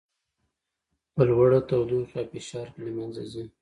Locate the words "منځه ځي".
2.97-3.43